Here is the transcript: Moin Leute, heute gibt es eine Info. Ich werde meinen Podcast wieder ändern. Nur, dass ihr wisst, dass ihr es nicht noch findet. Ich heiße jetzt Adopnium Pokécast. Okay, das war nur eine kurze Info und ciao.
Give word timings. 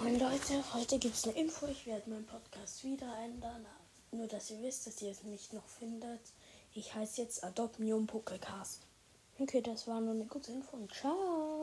Moin 0.00 0.16
Leute, 0.20 0.62
heute 0.74 0.96
gibt 0.98 1.16
es 1.16 1.24
eine 1.24 1.36
Info. 1.36 1.66
Ich 1.66 1.84
werde 1.84 2.08
meinen 2.08 2.24
Podcast 2.24 2.84
wieder 2.84 3.12
ändern. 3.24 3.66
Nur, 4.12 4.28
dass 4.28 4.48
ihr 4.50 4.62
wisst, 4.62 4.86
dass 4.86 5.02
ihr 5.02 5.10
es 5.10 5.24
nicht 5.24 5.52
noch 5.52 5.66
findet. 5.66 6.20
Ich 6.72 6.94
heiße 6.94 7.20
jetzt 7.20 7.42
Adopnium 7.42 8.06
Pokécast. 8.06 8.78
Okay, 9.40 9.60
das 9.60 9.88
war 9.88 10.00
nur 10.00 10.14
eine 10.14 10.26
kurze 10.26 10.52
Info 10.52 10.76
und 10.76 10.94
ciao. 10.94 11.58